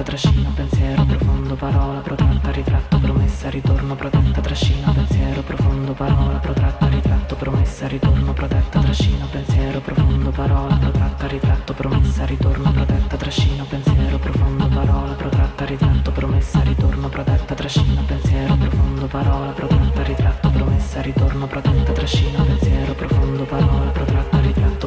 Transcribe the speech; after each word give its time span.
protetta, 0.00 0.02
trascina, 0.02 0.50
pensiero, 0.54 1.04
profondo, 1.04 1.54
parola, 1.56 2.00
protratta, 2.00 2.50
ritratto, 2.50 2.98
promessa, 2.98 3.50
ritorno, 3.50 3.94
protetta, 3.94 4.40
trascina, 4.40 4.92
pensiero, 4.92 5.42
profondo, 5.42 5.92
parola, 5.92 6.38
protratta, 6.38 6.88
ritratto, 6.88 7.34
promessa, 7.36 7.86
ritorno, 7.86 8.32
protetta, 8.32 8.80
trascina, 8.80 9.26
pensiero, 9.30 9.80
profondo, 9.80 10.30
parola, 10.30 10.74
protratta, 10.76 11.26
ritratto, 11.26 11.74
promessa, 11.74 12.24
ritorno, 12.24 12.72
protetta, 12.72 13.16
trascina, 13.16 13.64
pensiero, 13.64 14.18
profondo, 14.18 14.68
parola, 14.68 15.12
protratta, 15.12 15.64
ritratto, 15.64 16.10
promessa, 16.12 16.62
ritorno, 16.62 17.08
protetta, 17.08 17.54
trascina, 17.54 18.02
pensiero, 18.06 18.56
profondo, 18.56 19.06
parola, 19.06 19.50
protratta, 19.52 20.02
ritratto, 20.02 20.50
promessa, 20.50 21.00
ritorno, 21.00 21.46
protetta, 21.46 21.92
trascina, 21.92 22.42
pensiero, 22.42 22.94
profondo, 22.94 23.44
parola, 23.44 23.90
protratta, 23.90 24.40
ritratto 24.40 24.59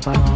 blah. 0.00 0.27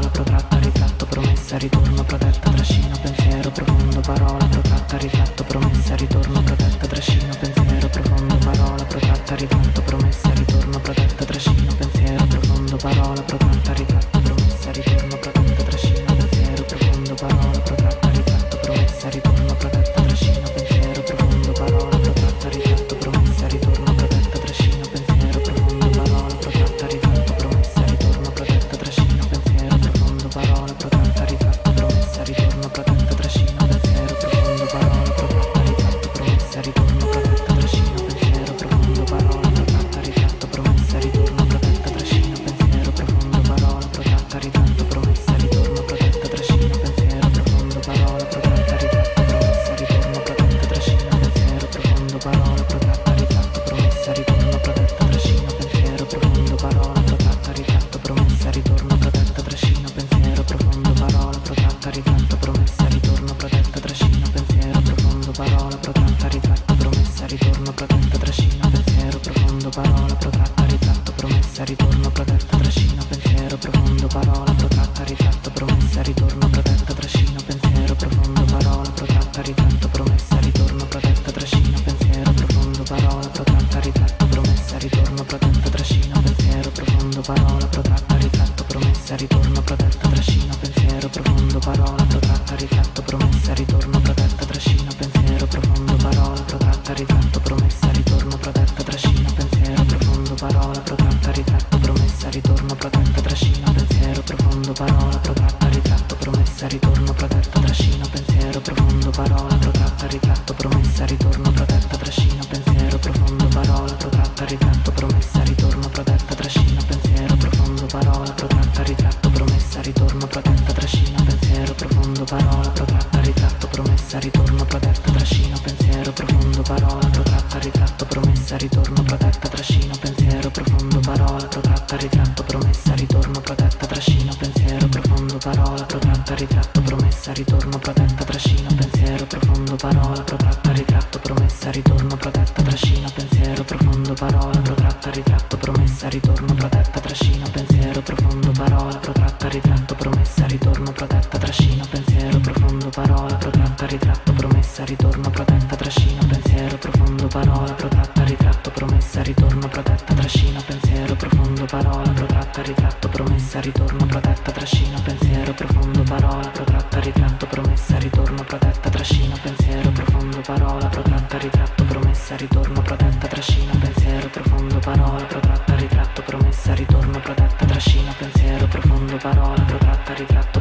trascina, 169.03 169.37
pensiero 169.43 169.91
profondo, 169.91 170.41
parola 170.43 170.87
protratta, 170.87 171.37
ritratto, 171.39 171.85
promessa, 171.87 172.37
ritorno, 172.37 172.83
protetta, 172.83 173.27
trascina, 173.27 173.73
pensiero 173.81 174.29
profondo, 174.29 174.79
parola 174.79 175.25
protratta, 175.25 175.75
ritratto, 175.75 176.23
promessa, 176.23 176.73
ritorno, 176.75 177.19
protetta, 177.19 177.65
trascina, 177.67 178.13
pensiero 178.17 178.67
profondo, 178.69 179.17
parola 179.17 179.61
protratta, 179.63 180.15
ritratto 180.15 180.52